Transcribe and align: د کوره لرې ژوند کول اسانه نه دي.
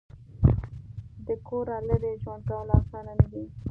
د 1.27 1.27
کوره 1.47 1.77
لرې 1.89 2.13
ژوند 2.21 2.43
کول 2.49 2.69
اسانه 2.79 3.13
نه 3.19 3.25
دي. 3.31 3.43